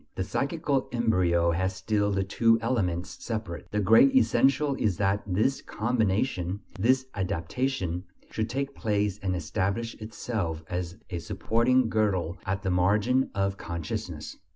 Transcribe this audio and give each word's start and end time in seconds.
The 0.15 0.23
psychical 0.23 0.89
embryo 0.91 1.51
has 1.51 1.75
still 1.75 2.09
the 2.11 2.23
two 2.23 2.57
elements 2.59 3.23
separate. 3.23 3.67
The 3.69 3.79
great 3.81 4.15
essential 4.15 4.73
is 4.79 4.97
that 4.97 5.21
this 5.27 5.61
"combination," 5.61 6.61
this 6.79 7.05
"adaptation," 7.13 8.05
should 8.31 8.49
take 8.49 8.73
place 8.73 9.19
and 9.19 9.35
establish 9.35 9.93
itself 10.01 10.63
as 10.71 10.97
a 11.11 11.19
supporting 11.19 11.87
girdle 11.87 12.39
at 12.47 12.63
the 12.63 12.71
margin 12.71 13.29
of 13.35 13.57
consciousness. 13.57 14.37